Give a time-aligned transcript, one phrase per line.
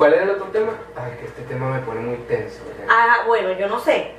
[0.00, 0.72] ¿Cuál era el otro tema?
[0.96, 2.60] Ay, que este tema me pone muy tenso.
[2.66, 2.86] ¿verdad?
[2.88, 4.12] Ah, bueno, yo no sé.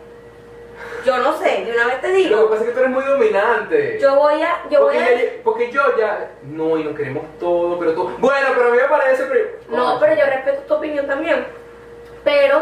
[1.03, 2.49] Yo no sé, de una vez te Lo que digo.
[2.51, 3.97] pasa es que tú eres muy dominante.
[3.99, 4.61] Yo voy a.
[4.69, 5.15] Yo voy porque, a.
[5.17, 6.29] ya- porque yo ya.
[6.43, 8.11] No, y no queremos todo, pero tú.
[8.19, 9.23] Bueno, pero a mí me parece.
[9.23, 9.49] Pero...
[9.69, 11.47] No, pero yo respeto tu opinión también.
[12.23, 12.61] Pero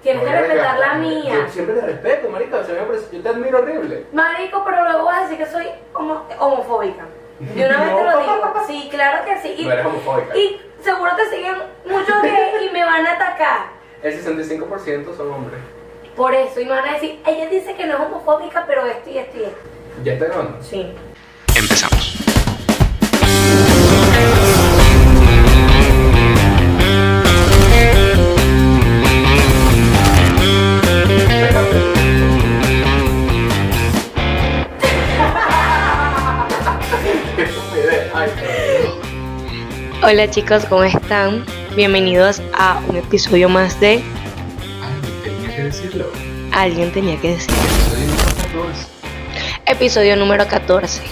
[0.00, 1.32] tienes que respetar la mía.
[1.44, 2.58] Yo siempre te respeto, marica.
[2.58, 2.76] O sea,
[3.10, 4.06] yo te admiro horrible.
[4.12, 7.02] Marico, pero luego vas a decir que soy homo- homofóbica.
[7.40, 8.52] De una vez te lo digo.
[8.68, 9.54] Sí, claro que sí.
[9.58, 10.36] Y, No eres homofóbica.
[10.36, 13.68] y seguro te siguen muchos gays y me van a atacar.
[14.02, 15.60] El 65% son hombres.
[16.16, 19.10] Por eso, y me van a decir, ella dice que no es homofóbica, pero esto
[19.10, 19.60] y esto y esto.
[20.02, 20.62] ¿Ya está grabando?
[20.62, 20.92] Sí.
[21.56, 22.09] Empezamos.
[40.02, 41.44] Hola chicos, ¿cómo están?
[41.76, 44.02] Bienvenidos a un episodio más de
[44.82, 46.06] Ay, tenía que decirlo.
[46.52, 47.50] Alguien tenía que decir.
[47.90, 48.88] Soy un dos.
[49.66, 51.02] Episodio número 14.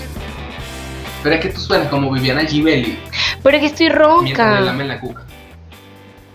[1.23, 2.99] Pero es que tú suenas como Viviana Givelli
[3.43, 4.61] Pero es que estoy mientras ronca.
[4.61, 5.25] lamen la cuca.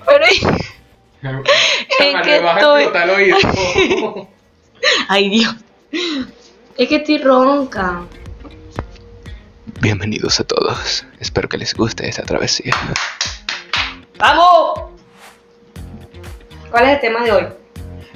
[0.06, 0.26] Pero
[1.22, 1.42] Chama,
[2.24, 4.28] que estoy-.
[5.08, 5.56] Ay Dios.
[6.78, 8.02] Es que estoy ronca.
[9.84, 11.06] Bienvenidos a todos.
[11.20, 12.74] Espero que les guste esta travesía.
[14.18, 14.80] ¡Vamos!
[16.72, 17.48] ¿Cuál es el tema de hoy?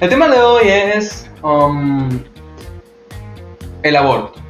[0.00, 2.08] El tema de hoy es um,
[3.82, 4.40] el aborto.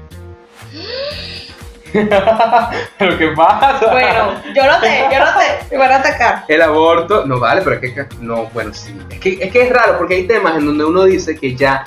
[1.93, 3.85] Pero qué pasa?
[3.91, 5.59] Bueno, yo lo sé, yo lo sé.
[5.73, 6.45] Me van a atacar.
[6.47, 8.97] El aborto, no vale, pero es que no, bueno, sí.
[9.11, 11.85] Es que, es que es raro porque hay temas en donde uno dice que ya,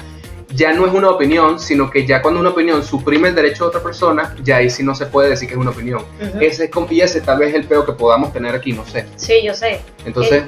[0.54, 3.70] ya no es una opinión, sino que ya cuando una opinión suprime el derecho de
[3.70, 6.04] otra persona, ya ahí sí no se puede decir que es una opinión.
[6.40, 9.06] Ese es y ese tal vez es el peo que podamos tener aquí, no sé.
[9.16, 9.82] Sí, yo sé.
[10.06, 10.44] Entonces,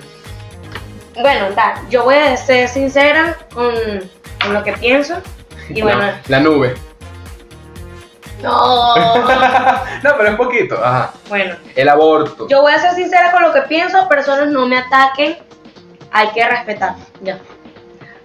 [1.21, 3.73] Bueno, da, yo voy a ser sincera con,
[4.41, 5.15] con lo que pienso.
[5.69, 6.73] Y bueno, la, la nube.
[8.41, 8.95] no.
[10.03, 10.75] no, pero es poquito.
[10.83, 11.13] Ajá.
[11.29, 12.47] Bueno, El aborto.
[12.49, 14.07] yo voy a ser sincera con lo que pienso.
[14.09, 15.37] Personas no me ataquen.
[16.11, 16.95] Hay que respetar.
[17.21, 17.39] Ya.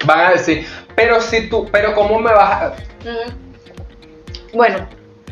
[0.09, 2.73] Van a decir, pero si tú, pero ¿cómo me vas a...?
[4.55, 4.89] Bueno,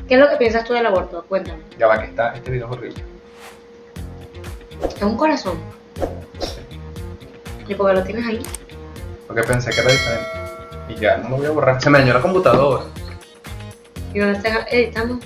[0.06, 1.25] ¿qué es lo que piensas tú del aborto?
[1.31, 1.62] Cuéntame.
[1.78, 3.03] Ya va, que está, este video es horrible.
[4.94, 5.59] Es un corazón.
[7.66, 8.42] ¿Y por qué lo tienes ahí?
[9.26, 10.28] Porque pensé que era diferente.
[10.91, 11.82] Y ya, no lo voy a borrar.
[11.82, 12.84] Se me dañó la computadora.
[14.12, 15.19] ¿Y dónde estás editando?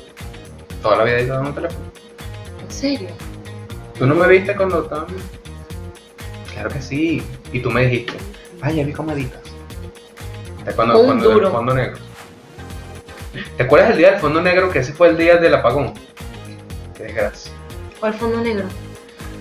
[0.80, 1.84] Toda la vida he editado en un teléfono.
[2.62, 3.08] ¿En serio?
[3.98, 5.08] ¿Tú no me viste cuando estaba?
[6.52, 7.20] Claro que sí.
[7.52, 8.12] Y tú me dijiste,
[8.62, 9.10] ay, ya vi cómo.
[10.74, 11.46] Cuando, Un cuando duro.
[11.48, 11.98] el fondo negro.
[13.56, 14.70] ¿Te acuerdas el día del fondo negro?
[14.70, 15.94] Que ese fue el día del apagón.
[16.96, 17.52] Qué desgracia.
[18.00, 18.64] ¿Cuál fondo negro?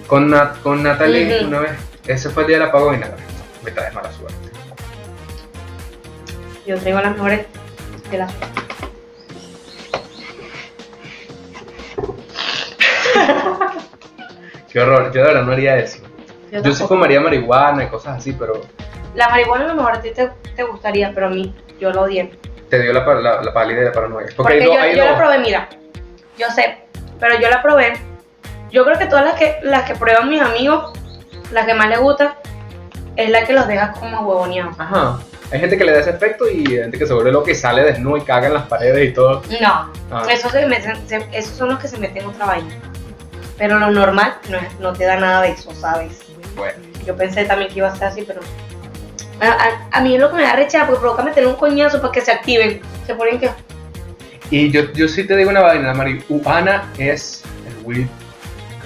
[0.08, 1.72] Con, Nat- con Natalie una vez.
[2.08, 3.16] Ese fue el día del apagón y nada.
[3.64, 4.36] Me traes mala suerte.
[6.66, 7.46] Yo traigo las mejores
[8.12, 8.32] de las.
[14.72, 15.06] Qué horror.
[15.12, 16.00] Yo de verdad no haría eso.
[16.52, 18.62] Yo Yo sí fumaría marihuana y cosas así, pero
[19.16, 22.04] La marihuana a lo mejor a ti te, te gustaría, pero a mí, yo lo
[22.04, 22.32] odié.
[22.70, 24.28] te dio la, la, la pálida y la paranoia.
[24.36, 25.68] Porque, yo, yo la probé, mira,
[26.38, 26.78] yo sé,
[27.20, 27.94] pero yo la probé.
[28.72, 30.94] Yo creo que todas las que, las que prueban mis amigos,
[31.52, 32.36] las que más les gusta,
[33.16, 34.76] es la que los deja como huevoneados.
[34.80, 35.20] Ajá.
[35.52, 37.56] Hay gente que le da ese efecto y hay gente que se vuelve loca y
[37.56, 39.42] sale desnudo y caga en las paredes y todo.
[39.60, 40.24] No, Ah.
[40.30, 42.76] esos, se meten- se- esos son los que se meten en otra vaina.
[43.58, 46.20] Pero lo normal no, es- no te da nada de eso, ¿sabes?
[46.56, 46.78] Bueno.
[47.06, 48.42] Yo pensé también que iba a ser así, pero.
[49.42, 52.02] A, a- a mí es lo que me da rechazo, porque provoca meterle un coñazo
[52.02, 52.82] para que se activen.
[53.06, 53.50] Se ponen que.
[54.52, 58.08] Y yo, yo sí te digo una vaina, marihuana es el weed.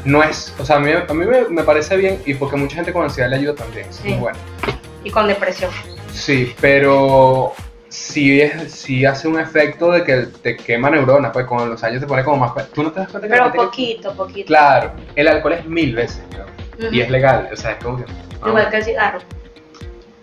[0.06, 2.76] No es, o sea, a mí, a mí me, me parece bien y porque mucha
[2.76, 3.88] gente con ansiedad le ayuda también.
[3.90, 4.10] Sí.
[4.10, 4.38] muy bueno.
[5.06, 5.72] y con depresión.
[6.12, 7.54] Sí, pero
[7.88, 12.02] sí, es, sí hace un efecto de que te quema neuronas, pues con los años
[12.02, 12.70] te pone como más...
[12.74, 14.48] ¿Tú no te das cuenta que la Pero poquito, poquito.
[14.48, 16.22] Claro, el alcohol es mil veces.
[16.78, 16.94] Ujú.
[16.94, 18.04] Y es legal, o sea, es como que...
[18.42, 19.20] ah, Igual que el cigarro.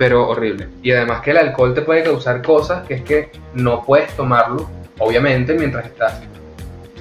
[0.01, 0.67] Pero horrible.
[0.83, 4.67] Y además que el alcohol te puede causar cosas que es que no puedes tomarlo,
[4.99, 6.23] obviamente, mientras estás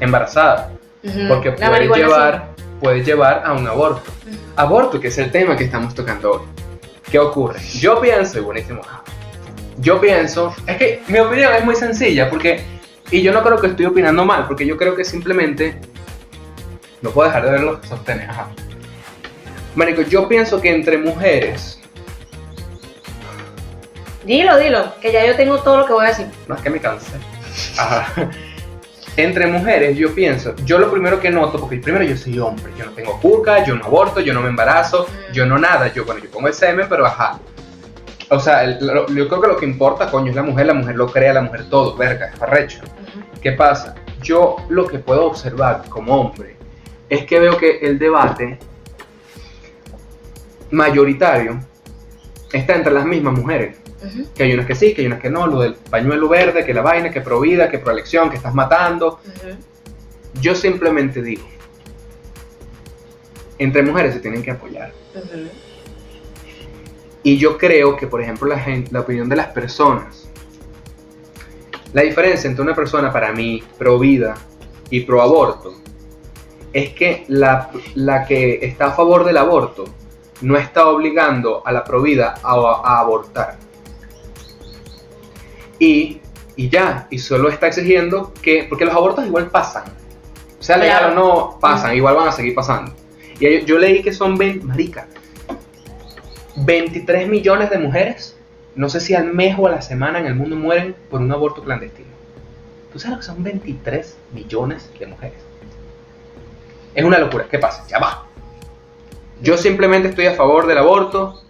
[0.01, 1.19] embarazada, Ujú.
[1.29, 2.49] porque La puede llevar,
[2.81, 4.11] puede llevar a un aborto.
[4.25, 4.31] sí.
[4.31, 4.37] Ujú.
[4.57, 6.41] Aborto, que es el tema que estamos tocando hoy.
[7.09, 7.61] ¿Qué ocurre?
[7.75, 8.81] Yo pienso, y buenísimo,
[9.77, 12.65] yo pienso, es que mi opinión es muy sencilla, porque,
[13.11, 15.79] y yo no creo que estoy opinando mal, porque yo creo que simplemente,
[17.01, 18.49] no puedo dejar de verlo, sostener, ajá.
[19.75, 21.78] Marico, yo pienso que entre mujeres,
[24.29, 26.27] Dilo, dilo, que ya yo tengo todo lo que voy a decir.
[26.47, 27.13] no es que me cansé,
[27.79, 28.29] ajá.
[29.17, 32.85] entre mujeres yo pienso, yo lo primero que noto, porque primero yo soy hombre, yo
[32.85, 36.21] no tengo curca, yo no aborto, yo no me embarazo, yo no nada, yo bueno,
[36.23, 37.39] yo pongo el semen, pero ajá.
[38.29, 40.73] O sea, el- lo- yo creo que lo que importa, coño, es la mujer, la
[40.75, 42.81] mujer lo crea, la mujer todo, verga, es parrecho.
[43.41, 43.95] ¿Qué pasa?
[44.21, 46.55] Yo lo que puedo observar como hombre
[47.09, 48.59] es que veo que el debate
[50.69, 51.59] mayoritario
[52.53, 53.77] está entre las mismas mujeres.
[54.33, 56.73] Que hay unas que sí, que hay unas que no, lo del pañuelo verde, que
[56.73, 59.19] la vaina, que pro vida, que pro elección, que estás matando.
[60.41, 61.43] Yo simplemente digo,
[63.57, 64.93] entre mujeres se tienen que apoyar.
[67.21, 70.29] Y yo creo que, por ejemplo, la, opinión de las personas,
[71.91, 74.35] la diferencia entre una persona para mí pro vida
[74.89, 75.75] y pro aborto,
[76.71, 79.85] es que la, la que está a favor del aborto
[80.41, 83.57] no está obligando a la pro vida a, a abortar.
[85.79, 86.19] Y,
[86.55, 89.85] y ya, y solo está exigiendo que, porque los abortos igual pasan,
[90.59, 91.13] sea legal Claro.
[91.13, 91.15] o
[91.53, 92.93] no, pasan, igual van a seguir pasando.
[93.39, 95.07] Y yo, yo leí que son 20, marica,
[96.57, 98.35] 23 millones de mujeres,
[98.75, 101.31] no sé si al mes o a la semana en el mundo mueren por un
[101.31, 102.09] aborto clandestino.
[102.91, 105.37] ¿Tú sabes lo que son 23 millones de mujeres?
[106.95, 107.45] Es una locura.
[107.49, 107.85] ¿Qué pasa?
[107.87, 108.25] Ya va.
[109.41, 111.41] Yo simplemente estoy a favor del aborto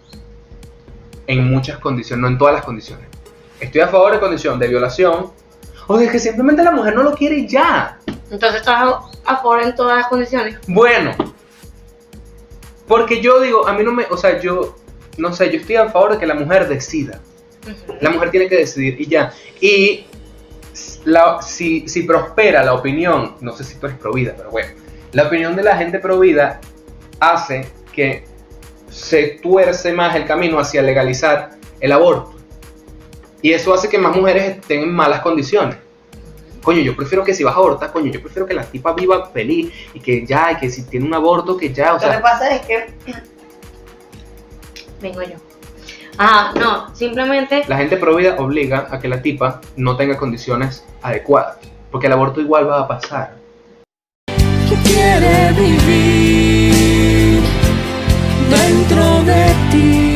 [1.26, 3.06] en muchas condiciones, no en todas las condiciones.
[3.60, 5.32] Estoy a favor de condición de violación
[5.86, 7.98] o de que simplemente la mujer no lo quiere y ya.
[8.30, 10.56] Entonces estás a, a favor en todas las condiciones.
[10.66, 11.12] Bueno,
[12.86, 14.76] porque yo digo, a mí no me, o sea, yo,
[15.18, 17.20] no sé, yo estoy a favor de que la mujer decida.
[18.00, 19.32] La mujer tiene que decidir y ya.
[19.60, 20.06] Y
[21.04, 24.70] la- si, si prospera la opinión, no sé si tú eres pro vida, pero bueno,
[25.12, 26.60] la opinión de la gente pro vida
[27.20, 28.24] hace que
[28.88, 32.34] se tuerce más el camino hacia legalizar el aborto.
[33.42, 35.76] Y eso hace que más mujeres estén en malas condiciones.
[36.62, 39.26] Coño, yo prefiero que si vas a abortar, coño, yo prefiero que la tipa viva
[39.26, 42.18] feliz y que ya, y que si tiene un aborto, que ya, o Lo que
[42.18, 42.92] pasa es que.
[45.00, 45.36] Vengo yo.
[46.18, 47.64] Ah, no, simplemente.
[47.66, 51.56] la gente pro vida obliga a que la tipa no tenga condiciones adecuadas.
[51.90, 53.36] Porque el aborto igual va a pasar.
[54.28, 57.42] que quiere vivir
[58.50, 60.09] dentro de ti.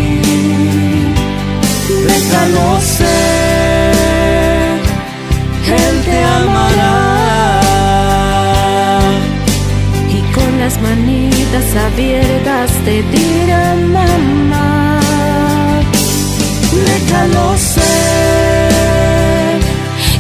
[2.26, 3.93] Déjalo ser,
[5.67, 7.21] Él te amará.
[10.09, 15.00] Y con las manitas abiertas te dirá mamá.
[16.87, 17.82] Déjalo ser,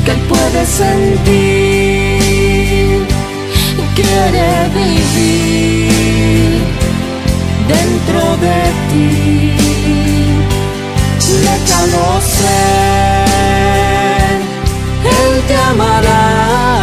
[0.04, 2.14] que Él puede sentir
[3.94, 5.80] quiere vivir
[7.68, 8.58] dentro de
[8.90, 9.63] ti.
[11.26, 13.24] Déjalo ser,
[15.04, 16.73] Él te amará.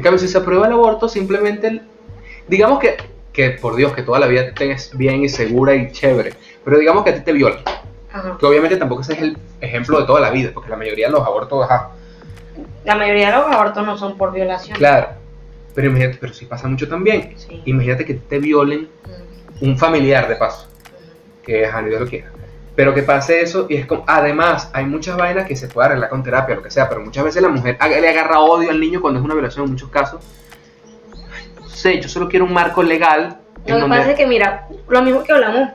[0.00, 1.82] En cambio, si se aprueba el aborto, simplemente,
[2.48, 2.96] digamos que,
[3.34, 6.32] que por Dios, que toda la vida estés bien y segura y chévere,
[6.64, 7.58] pero digamos que a ti te violan,
[8.10, 8.38] Ajá.
[8.40, 11.12] que obviamente tampoco ese es el ejemplo de toda la vida, porque la mayoría de
[11.12, 11.90] los abortos, ajá,
[12.86, 14.74] La mayoría de los abortos no son por violación.
[14.78, 15.08] claro,
[15.74, 17.60] pero imagínate, pero si pasa mucho también, Sí.
[17.66, 19.66] imagínate que te violen Ujú.
[19.66, 21.42] un familiar de paso, Ujú.
[21.44, 22.30] que ajá, ni Dios lo quiera.
[22.80, 26.08] Pero que pase eso y es como, además, hay muchas vainas que se puede arreglar
[26.08, 29.02] con terapia, lo que sea, pero muchas veces la mujer le agarra odio al niño
[29.02, 30.22] cuando es una violación en muchos casos.
[31.60, 34.66] No sé, yo solo quiero un marco legal Lo que donde- pasa es que, mira,
[34.88, 35.68] lo mismo que hablamos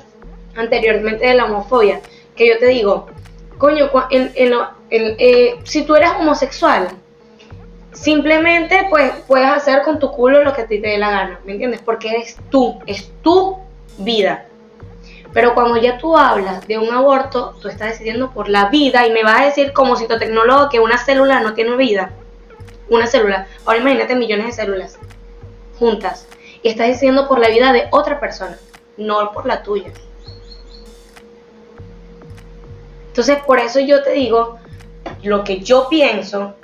[0.55, 2.01] anteriormente de la homofobia,
[2.35, 3.05] que yo te digo,
[3.59, 6.87] coño, cua- en- en lo- en- eh, si tú eres homosexual,
[7.93, 11.39] simplemente pues puedes hacer con tu culo lo que a ti te dé la gana,
[11.45, 11.81] ¿me entiendes?
[11.85, 13.57] Porque eres tú, es tu
[13.99, 14.45] vida.
[15.35, 19.11] Pero cuando ya tú hablas de un aborto, tú estás decidiendo por la vida y
[19.11, 22.11] me vas a decir como citotecnólogo que una célula no tiene vida.
[22.89, 23.45] Una célula.
[23.65, 24.97] Ahora imagínate millones de células
[25.77, 26.25] juntas.
[26.63, 28.57] Y estás decidiendo por la vida de otra persona,
[28.95, 29.91] no por la tuya.
[33.07, 34.57] Entonces, por eso yo te digo
[35.21, 36.55] lo que yo pienso.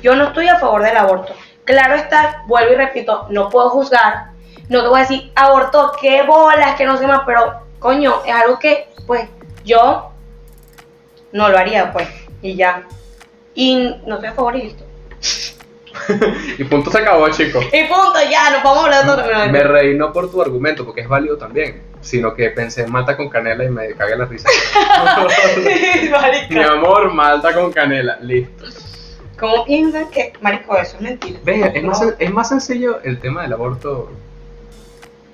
[0.00, 1.34] Yo no estoy a favor del aborto.
[1.64, 4.30] Claro está, vuelvo y repito, no puedo juzgar.
[4.70, 8.32] No te voy a decir, aborto, qué bolas, que no sé más, pero coño, es
[8.32, 9.28] algo que, pues,
[9.64, 10.10] yo
[11.32, 12.08] no lo haría, pues,
[12.40, 12.84] y ya.
[13.54, 14.84] Y no estoy a favor y listo.
[16.58, 17.64] Y punto se acabó, chicos.
[17.72, 19.52] Y punto, ya, no podemos hablar de otro.
[19.52, 23.16] Me reí no por tu argumento, porque es válido también, sino que pensé en Malta
[23.16, 24.48] con canela y me cagué la risa.
[26.50, 28.66] Mi amor, Malta con canela, listo.
[29.38, 31.40] ¿Cómo piensas que, marico, eso es mentira?
[31.42, 34.12] Ve, es, más, es más sencillo el tema del aborto.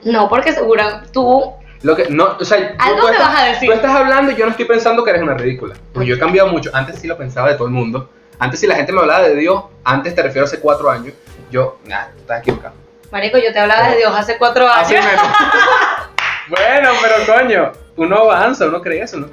[0.04, 1.52] No, porque seguro tú
[1.86, 3.68] Lo que, no, o sea, tú- Algo tú me estás- vas a decir.
[3.68, 5.74] Tú estás hablando y yo no estoy pensando que eres una ridícula.
[5.92, 6.68] Porque yo he cambiado mucho.
[6.72, 8.10] Antes sí lo pensaba de todo el mundo.
[8.40, 11.14] Antes si la gente me hablaba de Dios, antes te refiero a hace cuatro años,
[11.50, 12.74] yo, nah, tú estás equivocado.
[13.12, 14.84] Marico, yo te hablaba de Dios hace cuatro años.
[14.84, 14.94] Así
[16.48, 19.28] bueno, pero coño, uno avanza, uno crece, uno,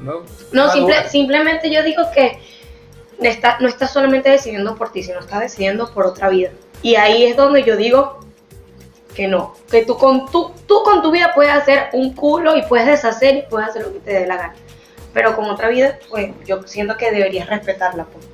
[0.00, 2.38] uno No, simple- simplemente yo digo que
[3.18, 6.50] no está- no estás solamente decidiendo por ti, sino estás decidiendo por otra vida.
[6.82, 8.20] Y ahí es donde yo digo
[9.14, 12.62] que no, que tú con tu, tú con tu vida puedes hacer un culo y
[12.62, 14.54] puedes deshacer y puedes hacer lo que te dé la gana.
[15.12, 18.04] Pero con otra vida, pues yo siento que deberías respetarla.
[18.04, 18.33] Pues.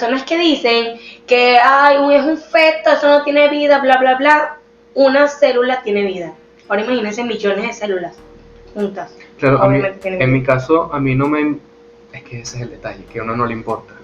[0.00, 4.56] Personas que dicen que ay, es un feto, eso no tiene vida, bla, bla, bla,
[4.94, 6.32] una célula tiene vida.
[6.68, 8.16] Ahora imagínense millones de células
[8.74, 9.14] juntas.
[9.38, 10.38] Claro, a mí- Obviamente tienen en vida.
[10.40, 11.56] mi caso, a mí no me...
[12.12, 13.94] Es que ese es el detalle, que a uno no le importa.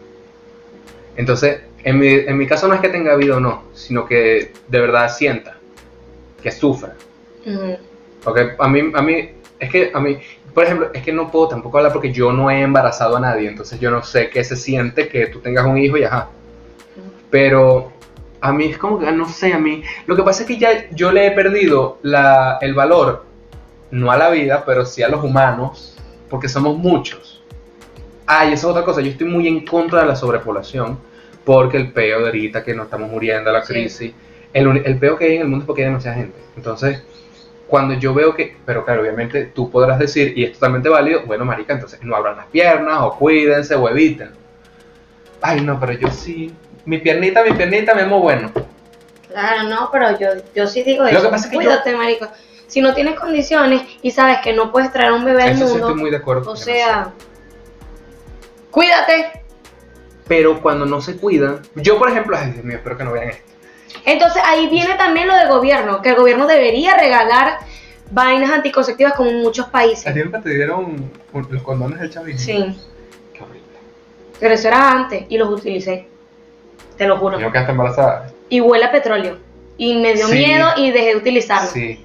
[1.16, 4.52] Entonces, en mi, en mi caso no es que tenga vida o no, sino que
[4.68, 5.56] de verdad sienta,
[6.42, 6.94] que sufra.
[8.22, 10.18] Porque a mí, a mí, es que a mí,
[10.54, 13.48] por ejemplo, es que no puedo tampoco hablar porque yo no he embarazado a nadie,
[13.48, 16.28] entonces yo no sé qué se siente que tú tengas un hijo y ajá.
[17.30, 17.92] Pero
[18.40, 20.88] a mí es como que, no sé, a mí, lo que pasa es que ya
[20.90, 23.24] yo le he perdido la, el valor,
[23.90, 25.96] no a la vida, pero sí a los humanos,
[26.30, 27.42] porque somos muchos.
[28.26, 30.98] Ah, y eso es otra cosa, yo estoy muy en contra de la sobrepoblación,
[31.44, 33.72] porque el peo de ahorita que nos estamos muriendo, la Sí.
[33.72, 34.12] crisis,
[34.52, 36.38] el, el peo que hay en el mundo es porque hay demasiada gente.
[36.56, 37.02] Entonces,
[37.66, 41.44] cuando yo veo que, pero claro, obviamente tú podrás decir, y es totalmente válido, bueno,
[41.44, 44.30] marica, entonces no abran las piernas, o cuídense, o eviten.
[45.42, 46.52] Ay, no, pero yo sí,
[46.84, 48.52] mi piernita, mi piernita, me amo bueno.
[49.28, 51.22] Claro, no, pero yo, yo sí digo Lo eso.
[51.22, 52.28] que pasa es que yo- Cuídate, marico.
[52.68, 55.72] Si no tienes condiciones y sabes que no puedes traer un bebé al Eso sí
[55.72, 56.50] mundo, estoy muy de acuerdo.
[56.50, 57.12] o sea,
[58.70, 59.42] cuídate.
[60.28, 63.28] Pero cuando no se cuidan, yo por ejemplo, ay Dios mío, espero que no vean
[63.30, 63.42] esto.
[64.06, 67.58] Entonces ahí viene también lo del gobierno, que el gobierno debería regalar
[68.10, 70.14] vainas anticonceptivas como en muchos ¿A países.
[70.14, 71.10] ti nunca te dieron
[71.50, 72.40] los condones del chavismo?
[72.40, 72.80] Sí,
[73.34, 73.60] Qué horrible.
[74.38, 76.08] pero eso era antes y los utilicé.
[76.96, 77.38] Te lo juro.
[77.38, 78.32] ¿Y no quedaste embarazada?
[78.48, 79.38] Y huele a petróleo.
[79.76, 80.38] Y me dio Sí.
[80.38, 81.68] miedo y dejé de utilizarlo.
[81.70, 82.02] Sí.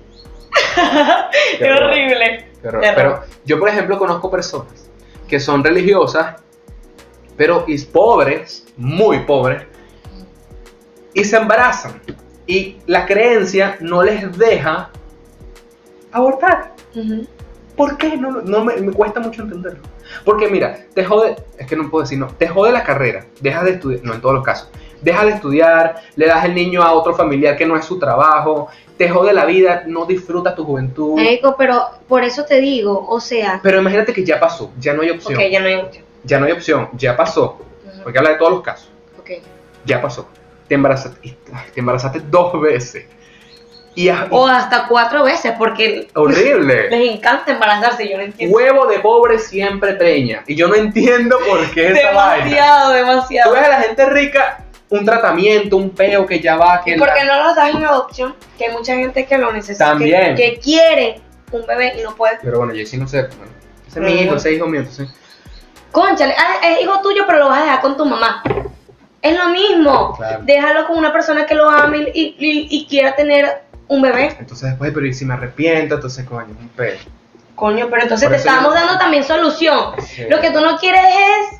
[1.59, 2.47] Qué horrible.
[2.61, 2.81] Qué horror.
[2.95, 4.89] Pero yo, por ejemplo, conozco personas
[5.29, 6.41] que son religiosas,
[7.37, 9.63] pero y pobres, muy pobres,
[11.13, 12.01] y se embarazan.
[12.47, 14.89] Y la creencia no les deja
[16.11, 16.73] abortar.
[17.75, 18.17] ¿Por qué?
[18.17, 19.81] No, no me, me cuesta mucho entenderlo.
[20.25, 23.65] Porque mira, te jode, es que no puedo decir no, te jode la carrera, dejas
[23.65, 24.69] de estudiar, no en todos los casos,
[25.01, 28.67] dejas de estudiar, le das el niño a otro familiar que no es su trabajo,
[28.97, 31.15] te jode la vida, no disfrutas tu juventud.
[31.15, 35.01] Marico, pero por eso te digo, o sea, Pero imagínate que ya pasó, ya no
[35.01, 36.05] hay opción, ok, ya no hay opción.
[36.23, 37.57] ya no hay opción, ya pasó,
[38.03, 38.89] porque habla de todos los casos,
[39.19, 39.29] ok.
[39.85, 40.27] ya pasó,
[40.75, 43.05] te embarazaste, te dos veces.
[43.93, 46.89] Y, O hasta cuatro veces, porque horrible.
[46.89, 48.55] les encanta embarazarse, yo no entiendo.
[48.55, 50.43] Huevo de pobre siempre preña.
[50.47, 52.45] Y yo no entiendo por qué esa vaina.
[52.45, 53.53] demasiado, Tú demasiado.
[53.53, 57.09] ves a la gente rica, un tratamiento, un peo que ya va, que ¿Y por
[57.09, 58.35] la- qué no los das en adopción?
[58.57, 60.35] Que hay mucha gente que lo necesita, También.
[60.35, 61.19] Que, que quiere
[61.51, 62.37] un bebé y no puede.
[62.41, 63.23] Pero bueno, yo sí no sé.
[63.23, 63.51] Bueno,
[63.89, 65.09] ese es mi hijo, ese es hijo mío, entonces.
[65.91, 68.41] Conchale, ah, es hijo tuyo, pero lo vas a dejar con tu mamá.
[69.21, 70.15] Es lo mismo.
[70.17, 70.41] Claro.
[70.43, 74.35] Déjalo con una persona que lo ame y, y- y quiera tener un bebé.
[74.39, 75.95] Entonces después, pero ¿y si me arrepiento?
[75.95, 76.97] Entonces, coño, es un peo.
[77.55, 79.93] Coño, pero entonces Por te estamos yo- dando también solución.
[80.01, 80.23] Sí.
[80.29, 81.59] Lo que tú no quieres es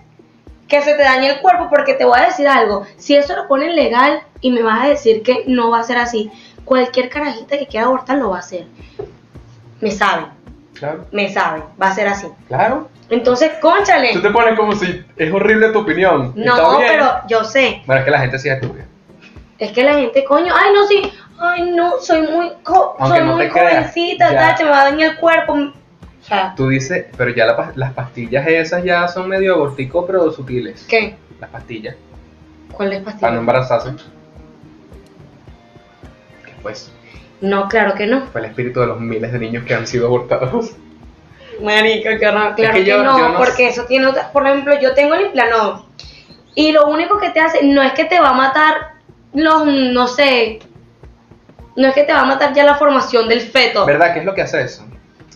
[0.68, 2.88] que se te dañe el cuerpo, porque te voy a decir algo.
[2.98, 5.98] Si eso lo ponen legal y me vas a decir que no va a ser
[5.98, 6.32] así,
[6.66, 8.66] cualquier carajita que quiera abortar lo va a hacer.
[9.82, 10.28] Me sabe,
[10.74, 12.28] Claro, me sabe, va a ser así.
[12.48, 12.90] claro.
[13.12, 14.14] Entonces, conchale.
[14.14, 16.32] Tú te pones como si es horrible tu opinión.
[16.36, 17.84] No, pero yo sé.
[17.86, 18.86] Bueno, es que la gente sí es estúpida.
[19.60, 23.36] Es que la gente, coño, ay, no, sí, ay, no, soy muy, Aunque soy no
[23.36, 25.54] muy creas, jovencita, se me va a dañar el cuerpo.
[25.54, 30.32] O sea, Tú dices, pero ya la las pastillas esas ya son medio abortico, pero
[30.32, 30.86] sutiles.
[30.88, 31.18] ¿qué?
[31.42, 31.96] Las pastillas,
[32.72, 33.92] ¿Cuál es para no embarazarse.
[36.46, 36.92] Que pues,
[37.42, 38.28] No, claro que no.
[38.28, 40.72] fue el espíritu de los miles de niños que han sido abortados.
[41.62, 42.10] Marico.
[42.20, 44.32] Claro que, yo- no, yo no porque eso tiene otra.
[44.32, 45.86] Por ejemplo, yo tengo el implanón.
[46.56, 48.92] Y lo único que te hace, no es que te va a matar
[49.34, 50.60] los, no sé,
[51.76, 53.86] no es que te va a matar ya la formación del feto.
[53.86, 54.14] ¿Verdad?
[54.14, 54.86] ¿Qué es lo que hace eso?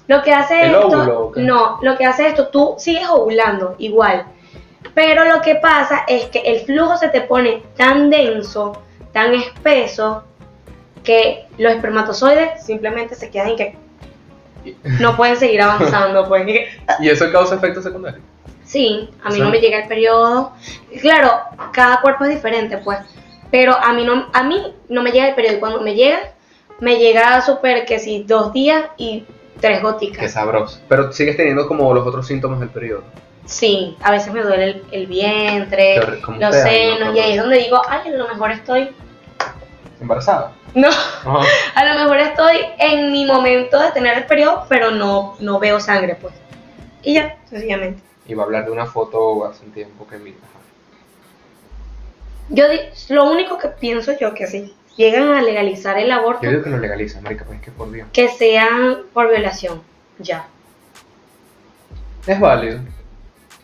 [0.08, 4.26] Lo que hace ¿El esto, óvulo no, lo que hace esto, tú sigues ovulando igual.
[4.94, 8.82] Pero lo que pasa es que el flujo se te pone tan denso,
[9.14, 10.24] tan espeso,
[11.04, 13.78] que los espermatozoides simplemente se quedan y que
[15.00, 16.28] no pueden seguir avanzando.
[16.28, 16.44] Pues.
[16.44, 16.68] Y que,
[17.02, 18.22] ¿Y eso causa efectos secundarios?
[18.64, 20.54] Sí, a mí no me llega el periodo.
[21.02, 21.32] Claro,
[21.72, 23.00] cada cuerpo es diferente, pues.
[23.52, 25.58] Pero a mí no, a mí no me llega el periodo.
[25.58, 26.20] Y cuando me llega,
[26.80, 29.24] me llega súper que si dos días y
[29.62, 30.32] tres Qué goticas.
[30.34, 30.80] sabroso.
[30.90, 33.04] Pero sigues teniendo como los otros síntomas del periodo.
[33.46, 37.16] Sí, a veces me duele el, el vientre, Qué horri- ¿cómo los senos, no?
[37.16, 38.90] y ahí es donde digo, ay, a lo mejor estoy.
[40.02, 40.54] ¿Embarazada?
[40.74, 41.40] No, Ajá.
[41.76, 45.80] a lo mejor estoy en mi momento de tener el periodo, pero no, no veo
[45.80, 46.34] sangre, pues.
[47.02, 48.02] Y ya, sencillamente.
[48.28, 50.36] Iba a hablar de una foto hace un tiempo que vi.
[52.50, 52.66] Yo
[53.10, 56.70] lo único que pienso yo que si llegan a legalizar el aborto, Yo digo que
[56.70, 58.08] lo legalizan, marica, pues es que por Dios.
[58.14, 59.82] que sean por violación,
[60.20, 60.48] ya.
[62.28, 62.80] Es válido.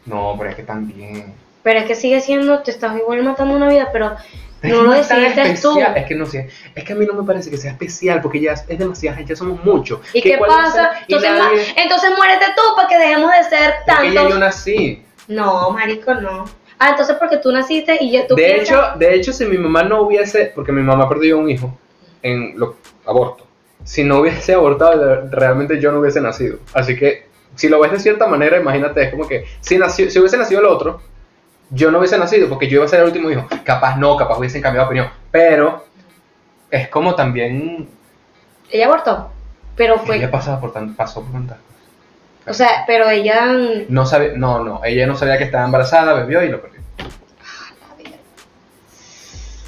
[0.05, 1.33] No, pero es que también.
[1.63, 4.15] Pero es que sigue siendo, te estás igual matando una vida, pero
[4.62, 5.19] Es no lo es tan
[5.62, 5.80] tú.
[5.95, 6.50] Es que no sé.
[6.76, 9.32] Es que a mí no me parece que sea especial porque ya es demasiada gente,
[9.34, 10.00] ya somos muchos.
[10.13, 10.91] ¿Y ¿Qué pasa?
[11.08, 14.39] Y Entonces, nadie- entonces muérete tú para que dejemos de ser que ya yo tantos.
[14.39, 15.04] nací.
[15.28, 16.45] No, marico, no.
[16.78, 19.58] Ah, entonces porque tú naciste y yo, tú De piensas- hecho, de hecho, si mi
[19.58, 21.78] mamá no hubiese, porque mi mamá perdió un hijo
[22.24, 23.45] en lo, aborto,
[23.84, 26.58] si no hubiese abortado, realmente yo no hubiese nacido.
[26.74, 30.19] Así que, si lo ves de cierta manera, imagínate, es como que si, nació, si
[30.19, 31.02] hubiese nacido el otro,
[31.71, 33.47] yo no hubiese nacido porque yo iba a ser el último hijo.
[33.63, 35.10] Capaz no, capaz hubiesen cambiado de opinión.
[35.31, 35.86] Pero
[36.69, 37.89] es como también
[38.71, 39.29] ella abortó,
[39.75, 42.47] pero fue, ella pasaba por tan, pasó por tantas cosas.
[42.47, 43.53] o sea, pero ella,
[43.89, 46.79] No sabe, no, no, ella no sabía que estaba embarazada, bebió y lo perdió.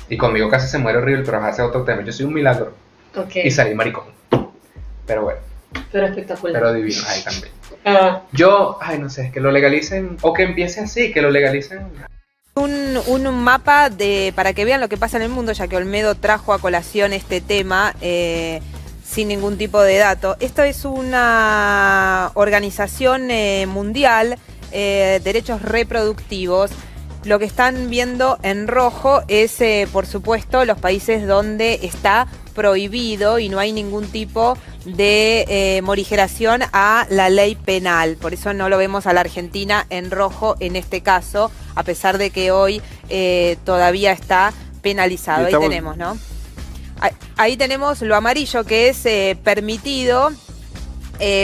[0.10, 2.04] Y conmigo casi se muere horrible, pero es otro tema.
[2.04, 2.74] Yo soy un milagro.
[3.16, 4.06] ok, y salí maricón.
[5.06, 5.39] Pero bueno,
[5.92, 6.62] pero espectacular.
[6.62, 7.52] pero divino, ahí también.
[7.86, 11.82] Ah, Yo, ay, no sé, que lo legalicen, o que empiece así, que lo legalicen.
[12.56, 15.76] Un, un mapa de para que vean lo que pasa en el mundo, ya que
[15.76, 18.62] Olmedo trajo a colación este tema eh,
[19.04, 20.38] sin ningún tipo de dato.
[20.39, 24.38] Esto es una organización eh, mundial,
[24.72, 26.72] eh, derechos reproductivos.
[27.24, 33.39] Lo que están viendo en rojo es, eh, por supuesto, los países donde está prohibido
[33.39, 38.18] y no hay ningún tipo de eh, morigeración a la ley penal.
[38.18, 42.18] Por eso no lo vemos a la Argentina en rojo en este caso, a pesar
[42.18, 45.48] de que hoy eh, todavía está penalizado.
[45.48, 46.18] Ahí tenemos, ¿no?
[47.00, 50.32] Ahí, ahí tenemos lo amarillo que es eh, permitido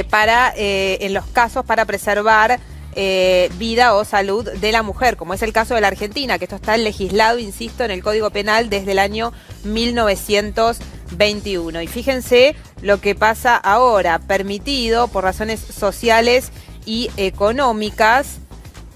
[0.09, 2.59] para, en los casos para preservar
[2.95, 6.45] eh, vida o salud de la mujer, como es el caso de la Argentina, que
[6.45, 9.31] esto está legislado, insisto, en el Código Penal desde el año
[9.63, 11.81] 1921.
[11.81, 16.51] Y fíjense lo que pasa ahora, permitido por razones sociales
[16.85, 18.37] y económicas,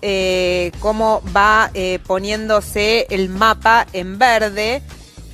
[0.01, 4.81] eh, cómo va eh, poniéndose el mapa en verde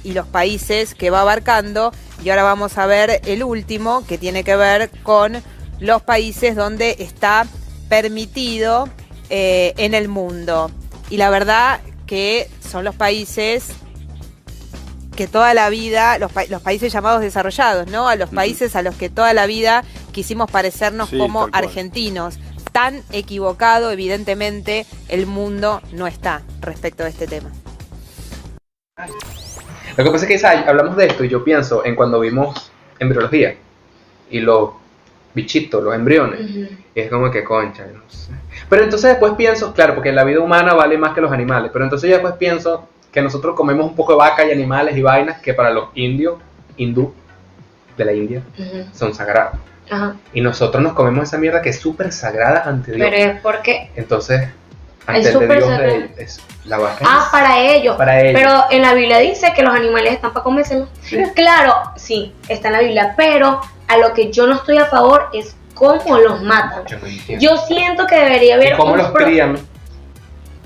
[0.03, 1.91] y los países que va abarcando.
[2.23, 5.41] Y ahora vamos a ver el último, que tiene que ver con
[5.79, 7.47] los países donde está
[7.89, 8.87] permitido
[9.29, 10.71] eh, en el mundo.
[11.09, 13.67] Y la verdad que son los países
[15.15, 18.07] que toda la vida, los, pa- los países llamados desarrollados, ¿no?
[18.07, 22.39] A los países a los que toda la vida quisimos parecernos Sí, como argentinos.
[22.71, 27.51] Tan equivocado, evidentemente, el mundo no está respecto de este tema.
[29.97, 30.67] Lo que pasa es que ¿sabes?
[30.67, 33.55] hablamos de esto y yo pienso en cuando vimos embriología
[34.29, 34.71] y los
[35.33, 36.39] bichitos, los embriones.
[36.41, 38.31] Y es como que concha, no sé.
[38.69, 41.85] Pero entonces después pienso, claro, porque la vida humana vale más que los animales, pero
[41.85, 45.39] entonces yo después pienso que nosotros comemos un poco de vaca y animales y vainas
[45.41, 46.35] que para los indios,
[46.77, 47.13] hindú,
[47.97, 48.41] de la India,
[48.93, 49.59] son sagrados.
[49.89, 50.15] Ajá.
[50.33, 53.07] Y nosotros nos comemos esa mierda que es súper sagrada ante Dios.
[53.09, 53.89] Pero es porque.
[53.95, 57.03] Entonces, Es ante el de Dios de- es la vaca.
[57.07, 57.97] Ah, es para ellos.
[57.97, 58.39] para ellos.
[58.39, 60.87] Pero en la Biblia dice que los animales están para comérselos.
[61.35, 63.13] Claro, sí, está en la Biblia.
[63.17, 66.85] Pero a lo que yo no estoy a favor es cómo los matan.
[66.85, 67.43] Yo no entiendo.
[67.45, 69.59] Yo siento que debería ¿Y haber cómo un los pro- crían?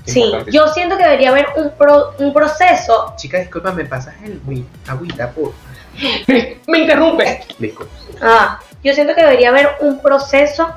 [0.06, 3.14] Sí, yo siento que debería haber un, pro- un proceso.
[3.16, 4.38] Chica, disculpa, me pasas el
[4.86, 5.52] agüita, por
[6.68, 7.42] Me interrumpe.
[7.58, 7.92] Disculpa.
[8.20, 10.68] Ah, yo siento que debería haber un proceso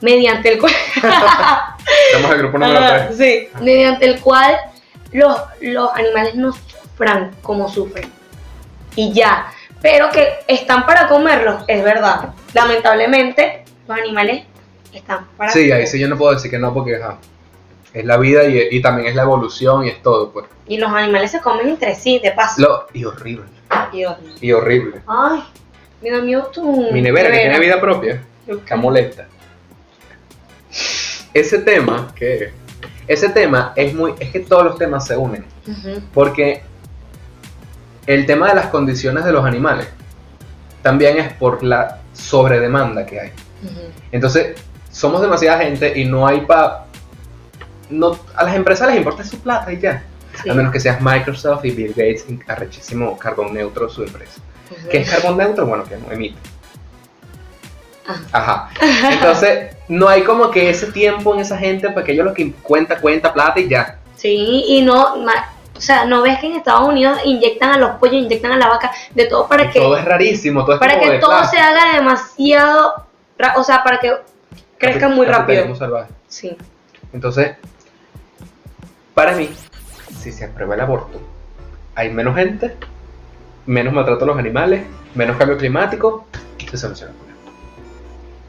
[0.00, 0.72] mediante el cual.
[0.96, 3.16] Estamos al grupo número Ah, 3.
[3.16, 4.56] sí, mediante el cual
[5.12, 8.10] los, los animales no sufran como sufren.
[8.96, 9.46] Y ya.
[9.86, 12.30] Pero que están para comerlos, es verdad.
[12.54, 14.42] Lamentablemente, los animales
[14.92, 16.98] están para Sí, ahí sí yo no puedo decir que no porque
[17.94, 20.46] es la vida y, y también es la evolución y es todo, pues.
[20.66, 22.60] Y los animales se comen entre sí, de paso.
[22.60, 23.44] Lo, y horrible,
[24.40, 25.02] Y horrible.
[25.06, 25.44] Ay,
[26.02, 26.90] me da miedo tu.
[26.90, 28.24] Mi nevera que tiene vida propia,
[28.66, 29.28] que molesta.
[31.32, 32.50] Ese tema, que
[33.06, 35.44] ese tema es muy, es que todos los temas se unen,
[36.12, 36.64] porque
[38.06, 39.88] el tema de las condiciones de los animales
[40.82, 43.32] también es por la sobredemanda que hay.
[44.12, 44.56] Entonces,
[44.90, 46.84] somos demasiada gente y no hay para...
[47.90, 50.02] No, a las empresas les importa su plata y ya.
[50.42, 50.48] Sí.
[50.50, 54.40] A menos que seas Microsoft y Bill Gates, arrechísimo carbón neutro su empresa.
[54.70, 54.88] Ujú.
[54.88, 55.66] ¿Qué es carbón neutro?
[55.66, 56.38] Bueno, que no emite.
[58.06, 58.20] Ah.
[58.32, 58.70] Ajá.
[59.12, 62.52] Entonces, no hay como que ese tiempo en esa gente para que ellos lo que
[62.62, 63.98] cuenta, cuenta plata y ya.
[64.16, 67.90] Sí, y no, ma- o sea, no ves que en Estados Unidos inyectan a los
[67.92, 70.98] pollos, inyectan a la vaca, de todo para que, todo es rarísimo, todo es para
[70.98, 71.50] que todo plástico.
[71.50, 73.04] se haga demasiado,
[73.56, 74.12] o sea, para que
[74.78, 75.74] crezca muy rápido.
[75.74, 76.10] salvaje.
[76.28, 76.56] Sí.
[77.12, 77.56] Entonces,
[79.14, 79.48] para mí,
[80.20, 81.20] si se aprueba el aborto,
[81.94, 82.76] hay menos gente,
[83.66, 84.84] menos maltrato a los animales,
[85.14, 86.26] menos cambio climático,
[86.70, 87.36] se soluciona el problema.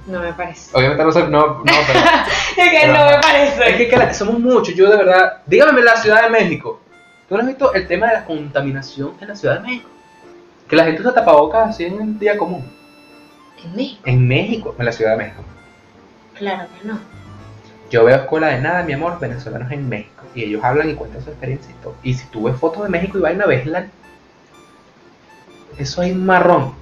[0.08, 0.70] No me parece.
[0.74, 2.00] Obviamente no, se- no, no, pero
[2.58, 3.70] Es que no me parece.
[3.70, 6.82] es que, que la- somos muchos, yo de verdad, dígame la Ciudad de México,
[7.28, 9.90] ¿tú no has visto el tema de la contaminación en la Ciudad de México?
[10.68, 12.66] Que la gente usa tapabocas así en el día común.
[13.64, 15.44] En México, En México, en la Ciudad de México.
[16.36, 17.00] claro que no.
[17.90, 20.24] Yo veo escuela de nada, mi amor, venezolanos en México.
[20.36, 21.96] Y ellos hablan y cuentan su experiencia y todo.
[22.04, 23.88] Y si tú ves fotos de México y vaina, ves la...
[25.78, 26.74] Eso es marrón.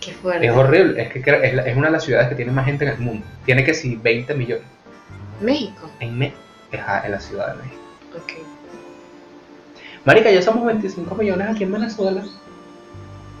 [0.00, 0.46] Qué fuerte.
[0.46, 1.00] Es horrible.
[1.02, 2.98] Es que es, la- es una de las ciudades que tiene más gente en el
[2.98, 3.24] mundo.
[3.44, 4.64] Tiene que si 20 millones.
[5.40, 5.88] México.
[6.00, 6.32] En, Me
[6.72, 7.82] Ajá, en la Ciudad de México.
[8.16, 8.32] Ok.
[10.08, 12.22] Marica, ya somos 25 millones aquí en Venezuela.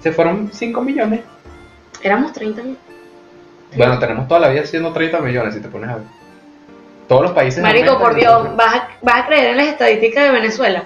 [0.02, 1.20] Se fueron 5 millones.
[2.02, 2.78] Éramos 30 mil.
[3.74, 6.04] Bueno, tenemos toda la vida siendo 30 millones, si te pones a ver.
[7.08, 7.62] Todos los países...
[7.62, 10.84] Marico, por Dios, ¿vas a, ¿vas a creer en las estadísticas de Venezuela?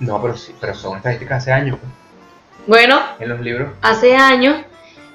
[0.00, 1.76] No, pero sí, pero son estadísticas hace años.
[1.78, 3.68] pues, Bueno, En los libros.
[3.82, 4.62] hace años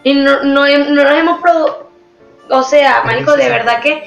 [0.03, 1.89] y no, no, no nos hemos producido.
[2.51, 4.03] O sea, Marico, de verdad que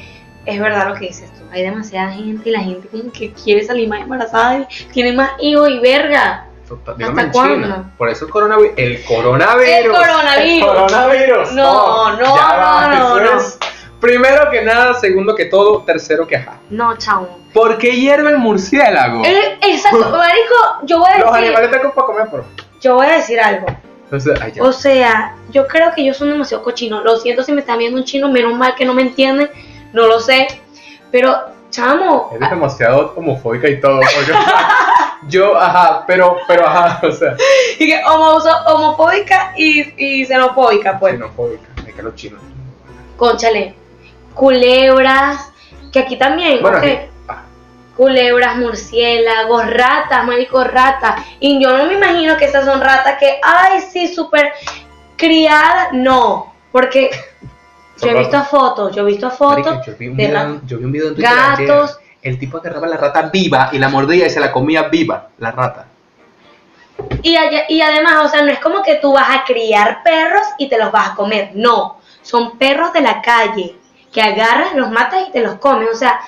[0.47, 1.43] es verdad lo que dices tú.
[1.53, 5.31] Hay demasiada gente y la gente como que quiere salir más embarazada y tiene más
[5.41, 6.47] hijos y verga.
[6.69, 7.67] Total- dígame en cuándo?
[7.67, 7.95] China.
[7.99, 8.73] Por eso el coronavirus.
[8.79, 9.69] El coronavirus.
[9.69, 10.49] El coronavirus.
[10.49, 11.53] El coronavirus.
[11.53, 13.43] No, no, ya va, no, no.
[14.01, 16.59] primero que nada, segundo que todo, tercero que ajá.
[16.71, 17.39] No, chavo.
[17.53, 19.25] ¿Por qué hierve el murciélago?
[19.25, 20.55] Eh, exacto, Marico,
[20.85, 22.45] yo voy a Los decir, animales tengo para comer, pero.
[22.81, 23.67] yo voy a decir algo.
[24.41, 24.63] Ay, ya.
[24.63, 27.03] O sea, yo creo que ellos son demasiado cochinos.
[27.05, 29.51] Lo siento si me están viendo un chino, menos mal que no me entienden,
[29.95, 30.47] no lo sé.
[31.11, 31.35] Pero,
[31.71, 34.01] chamo, Eres demasiado homofóbica y todo.
[35.29, 37.35] Yo, ajá, pero, pero, ajá, o sea.
[37.79, 39.81] y que homo- homofóbica y,
[40.21, 41.15] y xenofóbica, pues.
[41.15, 41.63] Xenofóbica.
[41.87, 42.43] Es que los chinos.
[43.17, 43.75] Conchale,
[44.35, 45.51] culebras,
[45.93, 46.99] que aquí también, Bueno, aquí.
[47.29, 47.43] ah,
[47.97, 51.25] culebras, murciélagos, ratas, marico, ratas.
[51.41, 54.53] Y yo no me imagino que esas son ratas que, ay, sí, súper
[55.17, 55.89] criadas.
[55.93, 57.11] No, porque
[58.05, 60.61] Yo he visto fotos, yo he visto fotos Marica, yo vi un de video, ra-
[60.67, 61.91] yo vi un video en Twitter gatos.
[61.99, 62.05] ayer.
[62.23, 65.51] El tipo agarraba la rata viva y la mordía y se la comía viva, la
[65.51, 65.87] rata.
[67.23, 67.37] Y,
[67.69, 70.79] y además, o sea, no es como que tú vas a criar perros y te
[70.79, 71.51] los vas a comer.
[71.55, 73.77] No, son perros de la calle
[74.13, 75.89] que agarras, los matas y te los comes.
[75.93, 76.21] O sea,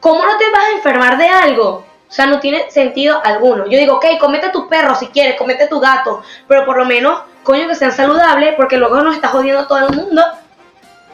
[0.00, 1.84] ¿cómo no te vas a enfermar de algo?
[2.08, 3.66] O sea, no tiene sentido alguno.
[3.66, 7.20] Yo digo, ok, comete tu perro si quieres, comete tu gato, pero por lo menos,
[7.42, 10.22] coño, que sean saludables, porque luego nos está jodiendo todo el mundo.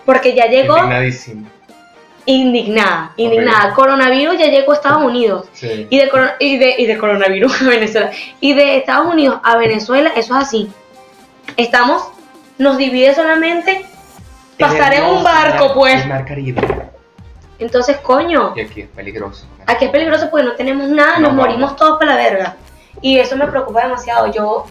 [0.06, 1.46] Porque ya llegó Indignadísimo.
[2.26, 3.74] indignada, indignada.
[3.74, 5.46] Coronavirus ya llegó a Estados Unidos.
[5.52, 5.86] Sí.
[5.90, 6.10] Y de,
[6.40, 8.10] y, de, y de coronavirus a Venezuela.
[8.40, 10.72] Y de Estados Unidos a Venezuela, eso es así.
[11.56, 12.08] Estamos,
[12.58, 13.84] nos divide solamente
[14.58, 16.02] pasar en un barco, mar- pues.
[16.02, 16.62] El mar Caribe.
[17.58, 19.46] Entonces, coño, Y aquí es peligroso.
[19.66, 21.46] aquí es peligroso porque no tenemos nada, No, nos vamos.
[21.46, 22.56] morimos todos para la verga.
[23.02, 24.32] Y eso me preocupa demasiado.
[24.32, 24.66] Yo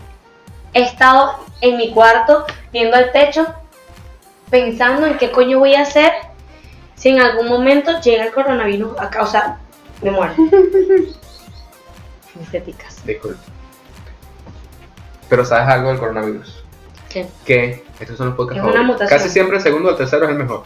[0.73, 3.45] he estado en mi cuarto viendo al techo,
[4.49, 6.11] pensando en qué coño voy a hacer
[6.95, 9.59] si en algún momento llega el coronavirus a causa
[10.01, 10.41] de muerte.
[12.41, 13.05] Estéticas.
[13.05, 13.39] Disculpe.
[15.29, 16.63] Pero ¿sabes algo del coronavirus?
[17.09, 17.27] ¿Qué?
[17.45, 19.09] Que estos son los podcasts Es una mutación.
[19.09, 20.63] Casi siempre el segundo o el tercero es el mejor.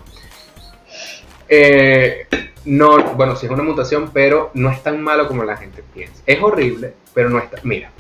[1.50, 2.28] Eh,
[2.66, 6.22] no, bueno, sí es una mutación, pero no es tan malo como la gente piensa.
[6.26, 7.58] Es horrible, pero no está.
[7.64, 7.92] Mira,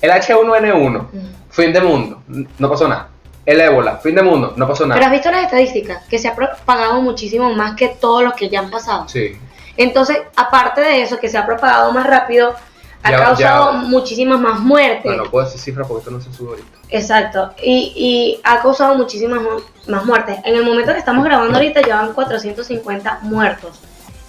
[0.00, 1.18] el H1N1, Mm.
[1.50, 2.22] fin de mundo,
[2.58, 3.09] no pasó nada.
[3.46, 5.12] El ébola, fin de mundo, no pasó Pero has nada.
[5.12, 8.70] visto las estadísticas, que se ha propagado muchísimo más que todos los que ya han
[8.70, 9.08] pasado.
[9.08, 9.36] Sí.
[9.76, 12.54] Entonces, aparte de eso, que se ha propagado más rápido,
[13.02, 15.04] ha Ya- causado ya- muchísimas más muertes.
[15.04, 16.68] Bueno, no puedo decir cifras porque esto no se sube ahorita.
[16.90, 20.36] Exacto, y, y ha causado muchísimas mu- más muertes.
[20.44, 23.80] En el momento que estamos grabando ahorita, llevan 450 muertos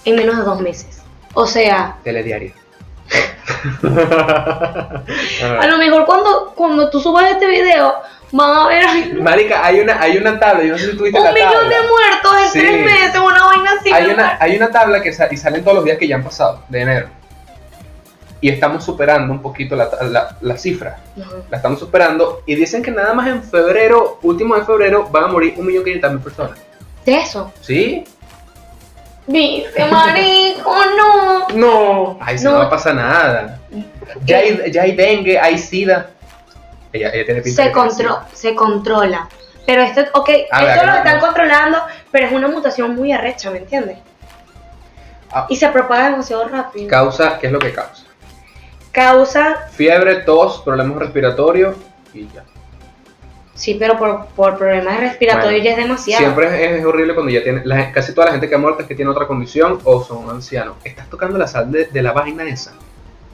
[0.06, 1.02] en menos de dos meses.
[1.34, 2.54] O sea, Telediario.
[3.82, 7.94] a lo mejor cuando, cuando tú subas este video,
[8.32, 11.24] van a ver Marica, hay una, hay una tabla, yo no sé si tuviste un
[11.24, 11.68] la millón tabla.
[11.68, 12.58] de muertos en Sí.
[12.60, 13.92] tres meses, una vaina así.
[13.92, 16.62] hay una, hay una tabla que y salen todos los días que ya han pasado,
[16.68, 17.08] de enero.
[18.40, 20.98] Y estamos superando un poquito la, la, la cifra.
[21.16, 21.44] Ujú.
[21.48, 22.42] La estamos superando.
[22.44, 26.58] Y dicen que nada más en febrero, último de febrero, van a morir 1.500.000 personas.
[27.06, 27.52] De eso.
[27.60, 28.02] ¿Sí?
[29.28, 31.48] Viste, marico, no.
[31.54, 32.18] No.
[32.20, 32.58] Ay, no, No.
[32.58, 33.60] va a pasar nada.
[34.24, 36.10] Ya hay, ya hay dengue, hay sida.
[36.92, 39.28] Ella, ella tiene pinta se, de que se controla.
[39.66, 41.26] Pero esto, ok, Ah, esto ¿verdad lo están no?
[41.26, 41.78] controlando,
[42.10, 43.98] pero es una mutación muy arrecha, ¿me entiendes?
[45.30, 45.46] Ah.
[45.48, 46.88] Y se propaga demasiado rápido.
[46.88, 48.04] Causa, ¿qué es lo que causa?
[48.90, 51.76] Causa, Fiebre, tos, problemas respiratorios
[52.12, 52.44] y ya.
[53.54, 56.20] sí, pero por, por problemas respiratorios Bueno, ya es demasiado.
[56.22, 58.82] Siempre es, es horrible cuando ya tiene, la- casi toda la gente que ha muerto
[58.82, 60.74] es que tiene otra condición o son ancianos.
[60.84, 62.72] Estás tocando la sal de, de la vaina esa.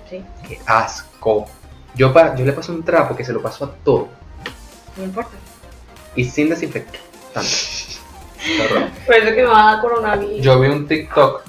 [0.09, 1.47] Sí, Qué asco.
[1.95, 4.09] Yo, pa- yo le paso un trapo que se lo paso a todo
[4.97, 5.31] no importa.
[6.17, 7.01] y sin desinfectar.
[7.33, 7.49] Tanto.
[8.45, 8.89] Qué horror.
[9.07, 10.41] Por eso que me va a dar coronavirus.
[10.41, 11.43] Yo vi un TikTok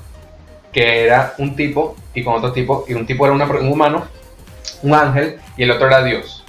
[0.71, 4.05] que era un tipo y con otro tipo, y un tipo era una- un humano,
[4.83, 6.43] un ángel, y el otro era Dios.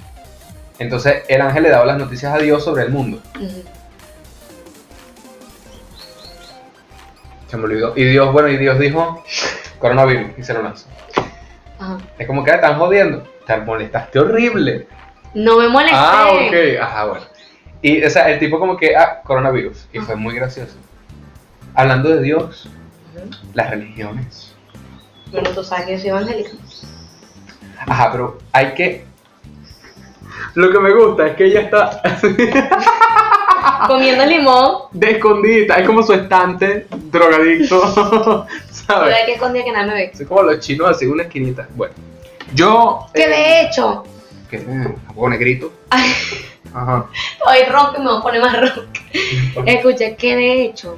[0.79, 3.21] Entonces el ángel le daba las noticias a Dios sobre el mundo.
[7.47, 7.93] Se me olvidó.
[7.95, 9.23] Y Dios, bueno, y Dios dijo,
[9.79, 10.87] coronavirus, y se lo lanzó.
[11.79, 11.97] Ajá.
[12.17, 13.23] Es como que "Ah, están jodiendo.
[13.55, 14.87] Te molestaste horrible.
[15.33, 15.97] No me molesté.
[15.97, 16.81] Ah, ok.
[16.81, 17.25] Ajá, bueno.
[17.81, 19.87] Y, o sea, el tipo como que, ah, coronavirus.
[19.91, 20.75] Y fue muy gracioso.
[21.73, 22.69] Hablando de Dios,
[23.53, 24.55] las religiones.
[25.31, 26.51] Bueno, tú sabes que yo soy evangélica.
[27.87, 29.05] Ajá, pero hay que...
[30.53, 32.01] Lo que me gusta es que ella está
[33.87, 34.83] Comiendo limón.
[34.91, 35.75] de escondida.
[35.75, 37.81] Es como su estante, drogadicto.
[38.47, 39.15] Pero ¿Sabes?
[39.15, 40.11] hay que esconder que nada me ve.
[40.13, 41.67] Son como los chinos así, una esquinita.
[41.75, 41.93] Bueno,
[42.53, 43.07] yo...
[43.13, 44.03] Que eh, de hecho,
[44.49, 44.95] que eh,
[45.29, 45.71] negrito.
[46.73, 47.05] Ajá.
[47.45, 48.81] hoy ronco y me voy a poner más ronco.
[49.65, 50.97] Escucha, que de hecho,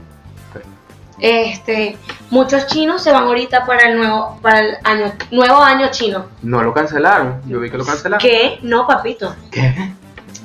[1.20, 1.98] este,
[2.30, 6.26] muchos chinos se van ahorita para el nuevo, para el año, nuevo año chino.
[6.42, 7.42] No lo cancelaron.
[7.48, 8.20] Yo vi que lo cancelaron.
[8.20, 8.60] ¿Qué?
[8.62, 9.36] No, papito.
[9.52, 9.74] ¿Qué?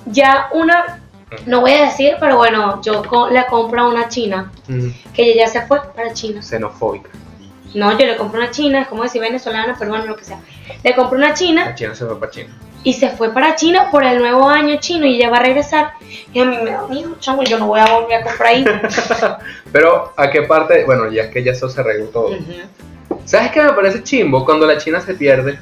[0.06, 1.00] Ya una,
[1.46, 5.22] no voy a decir, pero bueno, yo co- le compro a una china, Mm, que
[5.32, 6.42] ella ya se fue para China.
[6.42, 7.10] xenofóbica.
[7.74, 10.40] No, yo le compro una china, es como decir venezolana, peruana, lo que sea.
[10.82, 12.56] Le compro una china La China se fue para China.
[12.82, 15.92] y se fue para China por el nuevo año chino y ella va a regresar.
[16.32, 18.64] Y a mí me da miedo, chamo, yo no voy a volver a comprar ahí.
[19.72, 20.84] Pero, ¿a qué parte?
[20.84, 22.30] Bueno, ya es que ya eso se arregló todo.
[23.24, 24.44] ¿Sabes qué me parece chimbo?
[24.44, 25.58] Cuando la China se pierde.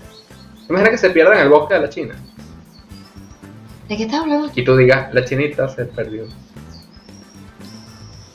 [0.69, 2.15] Imagina que se pierda en el bosque de la China.
[3.89, 4.51] ¿De qué estás hablando?
[4.55, 6.25] Y tú digas, la chinita se perdió.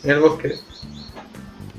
[0.04, 0.56] En el bosque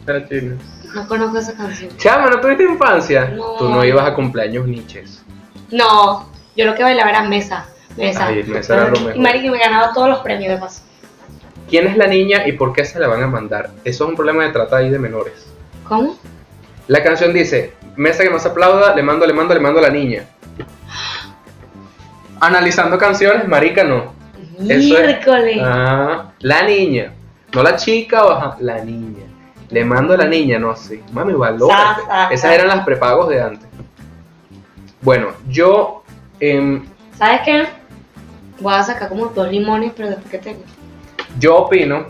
[0.07, 0.57] de la China.
[0.95, 1.97] No conozco esa canción.
[1.97, 3.29] Chama, ¿no tuviste infancia?
[3.35, 3.55] No.
[3.59, 5.23] Tú no ibas a cumpleaños niches.
[5.71, 7.67] No, yo lo que bailaba era mesa.
[7.97, 8.27] Mesa.
[8.27, 9.17] Ay, mesa era lo mejor.
[9.17, 10.83] Y Mari que me ganaba todos los premios de paso.
[11.69, 13.71] ¿Quién es la niña y por qué se la van a mandar?
[13.85, 15.47] Eso es un problema de trata ahí de menores.
[15.89, 16.17] ¿Cómo?
[16.89, 19.91] La canción dice, mesa que más aplauda, le mando, le mando, le mando a la
[19.91, 20.25] niña.
[22.41, 24.13] Analizando canciones, marica, no.
[24.59, 25.59] Eso es- Miércoles.
[25.63, 27.13] Ah, la niña.
[27.55, 29.25] No la chica, o ajá, la niña.
[29.73, 31.03] Le mando a la niña, no sé.
[31.13, 32.03] Mami, valórate.
[32.03, 32.55] Sa, sa, Esas sa.
[32.55, 33.67] eran las prepagos de antes.
[35.01, 36.05] Bueno, yo...
[36.39, 36.85] em,
[37.19, 37.67] ¿Sabes qué?
[38.61, 40.63] Voy a sacar como dos limones, pero después que tengo.
[41.39, 42.07] Yo opino,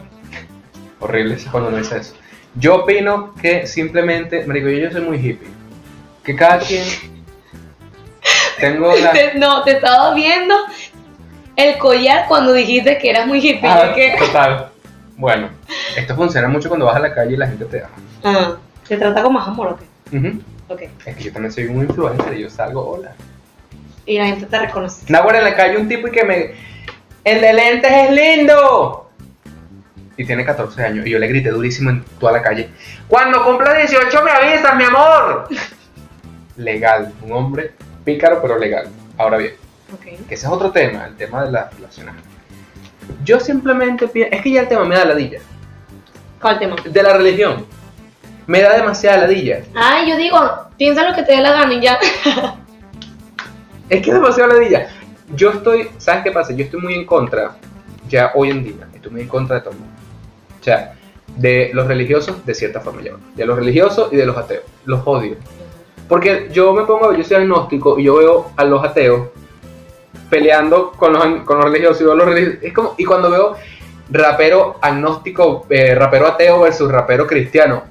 [1.01, 2.15] horrible cuando no dice eso.
[2.57, 5.49] Yo opino que simplemente, marico, yo, yo soy muy hippie.
[6.25, 6.85] Que cada quien
[8.61, 10.55] tengo la Te- no, te estaba viendo
[11.57, 13.69] el collar cuando dijiste que eras muy hippie.
[13.69, 14.72] Ah, que- total.
[15.17, 15.49] Bueno,
[15.97, 17.95] esto funciona mucho cuando vas a la calle y la gente te ama.
[18.25, 18.57] Ah,
[18.89, 20.17] ¿Te trata con más amor o qué?
[20.17, 20.41] Ujú.
[20.69, 20.83] Ok.
[21.05, 23.13] Es que yo también soy un influencer y yo salgo, hola.
[24.07, 25.05] Y la gente te reconoce.
[25.13, 26.55] Nahuara en la calle un tipo y que me.
[27.25, 29.11] ¡El de lentes es lindo!
[30.17, 31.07] Y tiene 14 años.
[31.07, 32.69] Y yo le grité durísimo en toda la calle.
[33.07, 35.49] Cuando cumpla 18 me avisas, mi amor.
[36.57, 37.13] Legal.
[37.23, 37.73] Un hombre
[38.05, 38.89] pícaro, pero legal.
[39.17, 39.55] Ahora bien,
[39.93, 40.03] Ok.
[40.29, 42.15] que ese es otro tema, el tema de las relaciones.
[43.25, 44.35] Yo simplemente pienso.
[44.35, 45.41] Es que ya el tema me da ladilla.
[46.41, 46.77] ¿Cuál tema?
[46.85, 47.67] De la religión.
[48.47, 49.63] Me da demasiada ladilla.
[49.75, 50.39] Ay, yo digo,
[50.77, 51.99] piensa lo que te dé la gana y ya.
[53.89, 54.89] Es que es demasiado ladilla.
[55.35, 56.53] Yo estoy, ¿sabes qué pasa?
[56.53, 57.57] Yo estoy muy en contra,
[58.09, 59.95] ya hoy en día, estoy muy en contra de todo el mundo.
[60.61, 60.95] O sea,
[61.37, 63.13] de los religiosos, de cierta forma ya.
[63.35, 64.65] De los religiosos y de los ateos.
[64.85, 65.37] Los odio.
[66.09, 69.29] Porque yo me pongo, yo soy agnóstico y yo veo a los ateos
[70.37, 72.59] peleando con los, con los religiosos y los religiosos.
[72.63, 73.55] Es como, y cuando veo
[74.11, 77.83] rapero agnóstico, eh, rapero ateo versus rapero cristiano,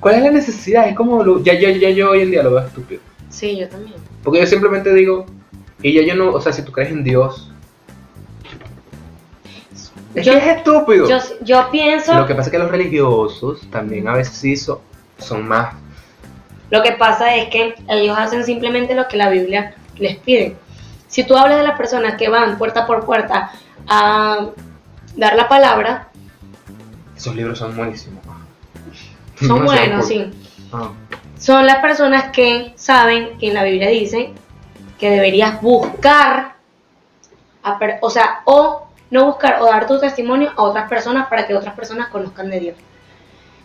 [0.00, 0.88] ¿cuál es la necesidad?
[0.88, 3.02] Es como, lo- ya, ya, ya yo hoy en día lo veo estúpido.
[3.28, 3.96] Sí, yo también.
[4.24, 5.26] Porque yo simplemente digo,
[5.82, 7.52] y ya yo no, o sea, si tú crees en Dios,
[10.14, 11.06] es Yo- que es estúpido.
[11.06, 14.78] Yo, yo pienso, Lo que pasa es que los religiosos también a veces sí son,
[15.18, 15.74] son más.
[16.70, 20.56] lo que pasa es que ellos hacen simplemente lo que la Biblia les pide.
[21.08, 23.50] Si tú hablas de las personas que van puerta por puerta
[23.88, 24.46] a
[25.16, 26.08] dar la palabra,
[27.16, 28.22] Esos libros son buenísimos.
[29.40, 30.30] son buenos, sí.
[30.72, 30.90] Ah.
[31.38, 34.32] Son las personas que saben que en la Biblia dice
[34.98, 36.54] que deberías buscar,
[37.62, 41.46] a per- o sea, o no buscar o dar tu testimonio a otras personas para
[41.46, 42.76] que otras personas conozcan de Dios.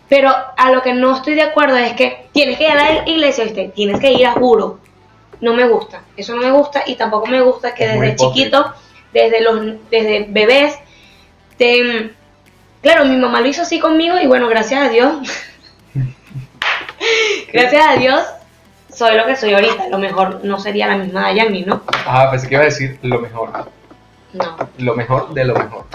[0.09, 3.09] Pero a lo que no estoy de acuerdo es que tienes que ir a la
[3.09, 3.71] iglesia, ¿viste?
[3.73, 4.79] Tienes que ir a juro.
[5.41, 8.33] No me gusta, eso no me gusta y tampoco me gusta que Es desde hipócrita.
[8.33, 8.73] chiquito,
[9.11, 10.75] desde los desde bebés,
[11.57, 12.13] te,
[12.81, 15.15] claro, mi mamá lo hizo así conmigo y bueno, gracias a Dios,
[17.53, 18.23] gracias a Dios
[18.93, 19.87] soy lo que soy ahorita.
[19.89, 21.81] Lo mejor no sería la misma Dayani, ¿no?
[22.05, 23.49] Ah, pensé que iba a decir lo mejor.
[24.33, 24.57] No.
[24.77, 25.85] Lo mejor de lo mejor.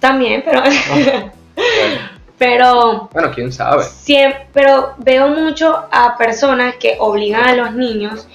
[0.00, 0.62] También, pero,
[1.54, 3.84] Bueno, pero bueno, quién sabe.
[3.84, 8.26] Siempre, pero veo mucho a personas que obligan a los niños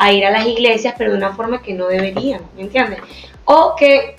[0.00, 3.00] a ir a las iglesias, pero de una forma que no deberían, ¿me entiendes?
[3.44, 4.16] O que,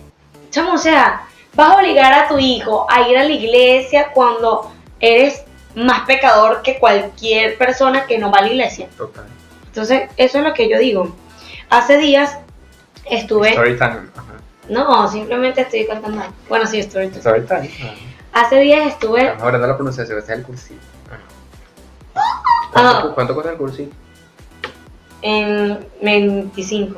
[0.51, 1.23] chamo, o sea,
[1.55, 6.61] vas a obligar a tu hijo a ir a la iglesia cuando eres más pecador
[6.61, 8.89] que cualquier persona que no va a la iglesia.
[8.95, 9.25] Total.
[9.65, 11.15] Entonces, eso es lo que yo digo.
[11.71, 12.37] Hace días
[13.05, 14.01] estuve, Story time.
[14.15, 14.33] Ajá.
[14.69, 16.21] no, simplemente estoy cantando.
[16.47, 16.77] Bueno, sí.
[16.77, 17.41] Story time.
[17.49, 17.93] Ajá.
[18.33, 20.45] Hace días estuve, hablando de la pronunciación, es el.
[22.75, 23.09] Ah.
[23.15, 23.95] ¿Cuánto, cuesta el cursito?
[25.21, 26.97] En 25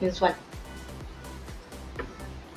[0.00, 0.34] mensual.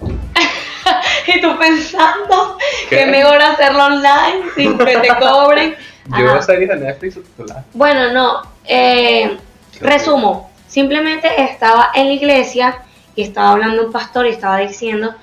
[1.28, 2.58] y tú pensando
[2.90, 2.96] ¿Qué?
[2.96, 5.76] que es mejor hacerlo online sin que te cobren.
[6.18, 6.42] Yo Ajá.
[6.42, 7.66] series de Netflix subtituladas.
[7.74, 8.42] Bueno, no.
[8.66, 9.38] eh,
[9.82, 10.50] resumo.
[10.68, 12.80] Simplemente estaba en la iglesia
[13.16, 15.16] y estaba hablando un pastor y estaba diciendo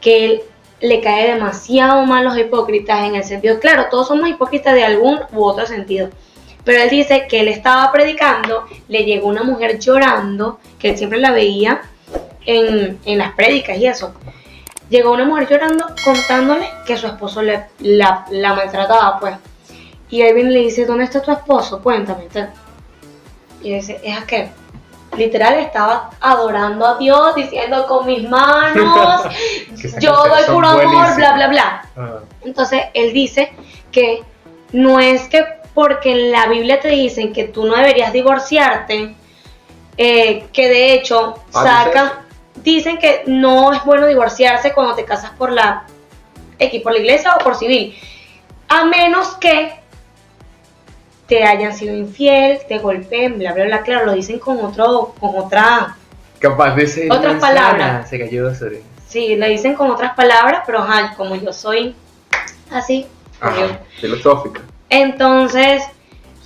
[0.00, 0.42] que él
[0.80, 5.20] le cae demasiado mal los hipócritas en el sentido, claro, todos somos hipócritas de algún
[5.32, 6.10] u otro sentido,
[6.64, 11.18] pero él dice que él estaba predicando, le llegó una mujer llorando, que él siempre
[11.18, 11.82] la veía
[12.46, 14.14] en, en las prédicas y eso.
[14.88, 19.36] Llegó una mujer llorando contándole que su esposo le, la, la maltrataba, pues.
[20.10, 21.82] Y él viene y le dice, ¿dónde está tu esposo?
[21.82, 22.28] Cuéntame.
[23.62, 24.50] Y dice, es aquel.
[25.16, 29.22] Literal estaba adorando a Dios, diciendo con mis manos,
[30.00, 31.88] yo doy puro amor, bla, bla, bla.
[31.96, 32.18] Ah.
[32.42, 33.52] Entonces él dice
[33.90, 34.22] que
[34.72, 39.14] no es que porque en la Biblia te dicen que tú no deberías divorciarte,
[39.96, 42.24] eh, que de hecho Ah, saca,
[42.62, 45.84] dicen que no es bueno divorciarse cuando te casas por la
[46.58, 47.96] X, por la iglesia o por civil,
[48.68, 49.72] a menos que
[51.26, 55.36] te hayan sido infiel, te golpeen, bla, bla, bla, claro, lo dicen con otro, con
[55.36, 55.96] otra,
[56.42, 57.12] Capaz de ser.
[57.12, 58.10] Otras palabras.
[58.10, 58.82] Se cayó sobre.
[59.06, 61.94] Sí, le dicen con otras palabras, pero ajá, como yo soy
[62.68, 63.06] así,
[63.40, 64.60] Ajá, filosófica.
[64.92, 65.82] Entonces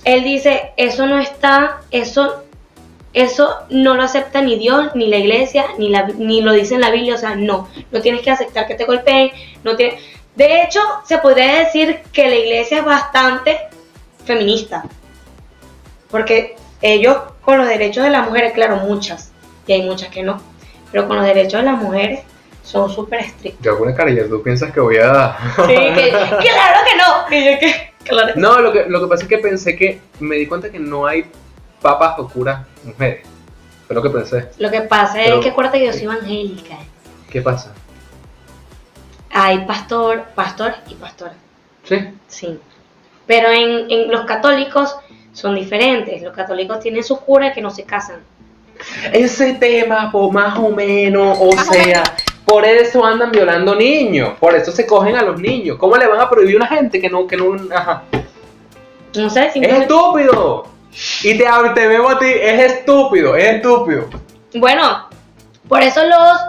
[0.05, 2.45] él dice, eso no está, eso,
[3.11, 6.81] eso no lo acepta ni Dios, ni la iglesia, ni, la, ni lo dice en
[6.81, 9.31] la Biblia, o sea, no, no tienes que aceptar que te golpeen,
[9.65, 9.99] no tiene...
[10.37, 13.57] De hecho, se podría decir que la iglesia es bastante
[14.23, 14.85] feminista,
[16.09, 19.33] porque ellos con los derechos de las mujeres, claro, muchas,
[19.65, 20.41] y hay muchas que no,
[20.89, 22.21] pero con los derechos de las mujeres
[22.63, 23.61] son súper estrictos.
[23.61, 25.37] Yo alguna carilla, tú piensas que voy a.
[25.55, 29.23] Sí, que, claro que no, que yo que, claro No, lo que, lo que pasa
[29.23, 29.99] es que pensé que.
[30.19, 31.25] Me di cuenta que no hay
[31.81, 33.25] papas o curas mujeres.
[33.85, 34.49] Fue lo que pensé.
[34.57, 36.77] Lo que pasa Pero- es que acuérdate que yo soy evangélica.
[37.29, 37.73] ¿Qué pasa?
[39.31, 41.33] Hay pastor, pastor y pastora.
[41.83, 41.97] Sí.
[42.27, 42.59] Sí.
[43.25, 44.95] Pero en, en los católicos
[45.33, 46.21] son diferentes.
[46.23, 48.19] Los católicos tienen su cura que no se casan.
[49.11, 52.03] Ese tema, po, más o menos, o sea,
[52.47, 55.77] por eso andan violando niños, por eso se cogen a los niños.
[55.77, 58.03] ¿Cómo le van a prohibir a una gente que no, que no, ajá?
[59.15, 59.83] No sé, Es simplemente.
[59.83, 60.65] estúpido.
[61.23, 61.45] Y te,
[61.75, 64.05] te veo a ti, es estúpido, es estúpido,
[64.55, 65.07] Bueno,
[65.67, 66.39] por eso los,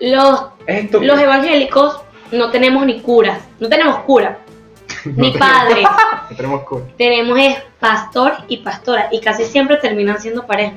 [0.00, 2.00] los, es los evangélicos
[2.32, 3.38] no tenemos ni curas.
[3.60, 4.38] No tenemos cura.
[5.04, 5.86] Ni padres.
[6.30, 6.84] No tenemos cura.
[6.96, 9.08] tenemos es pastor y pastora.
[9.12, 10.72] Y casi siempre terminan siendo pareja.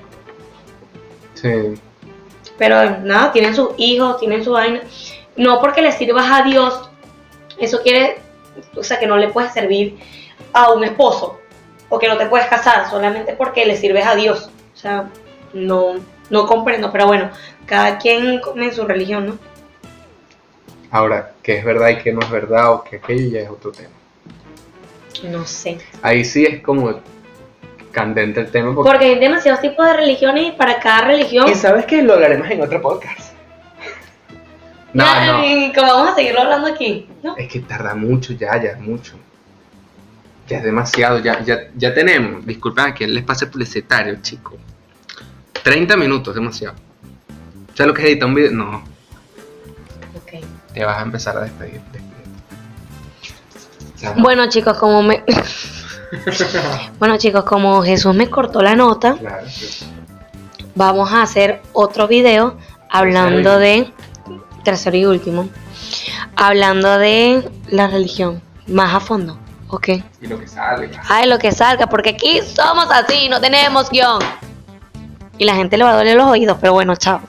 [1.34, 1.76] Sí.
[2.58, 4.82] Pero nada, tienen sus hijos, tienen su vaina.
[5.36, 6.89] No porque le sirvas a Dios,
[7.58, 8.20] eso quiere,
[8.76, 9.97] o sea, que no le puedes servir
[10.53, 11.39] a un esposo
[11.89, 14.49] o que no te puedes casar solamente porque le sirves a Dios.
[14.74, 15.10] O sea,
[15.53, 15.95] no,
[16.30, 17.30] no comprendo, pero bueno,
[17.66, 19.38] cada quien come su religión, ¿no?
[20.91, 23.72] Ahora, qué es verdad y qué no es verdad, o que aquello ya es otro
[23.72, 23.89] tema.
[25.24, 25.78] No sé.
[26.01, 27.01] Ahí sí es como
[27.96, 28.76] candente el tema.
[28.76, 28.89] Porque...
[28.91, 31.50] Porque hay demasiados tipos de religiones y para cada religión.
[31.50, 33.32] Y sabes que lo hablaremos en otro podcast.
[34.93, 35.38] No, no.
[35.39, 37.08] Ay, ¿Cómo vamos a seguirlo hablando aquí?
[37.24, 37.36] ¿No?
[37.38, 39.14] Es que tarda mucho ya, ya es mucho.
[40.48, 42.46] Ya es demasiado, ya, ya, ya tenemos.
[42.46, 44.58] Disculpen aquí el espacio publicitario, chico.
[45.64, 46.76] 30 minutos, demasiado.
[47.74, 48.52] ¿Sabes lo que es editar un video?
[48.52, 48.84] No,
[50.16, 50.43] Ok.
[50.74, 51.82] te vas a empezar a despedir.
[53.98, 54.12] Ya.
[54.18, 55.24] Bueno chicos, como me...
[56.99, 59.86] bueno chicos, como Jesús me cortó la nota, Claro, sí.
[60.76, 62.57] vamos a hacer otro video
[62.89, 63.91] hablando de
[64.63, 65.49] tercero y último,
[66.36, 69.38] hablando de la religión más a fondo,
[69.70, 69.89] ¿ok?
[70.22, 70.89] Y lo que sale.
[71.07, 74.20] Ay, lo que salga, porque aquí somos así, no tenemos guion.
[75.38, 77.20] Y la gente le va a doler los oídos, pero bueno, chao.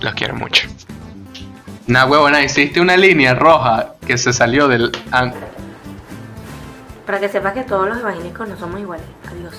[0.00, 0.68] Los quiero mucho.
[1.86, 4.92] Nah, huevona, hiciste una línea roja que se salió del.
[7.06, 9.06] Para que sepas que todos los evangélicos no somos iguales.
[9.30, 9.54] Adiós.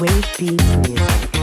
[0.00, 1.39] Wave.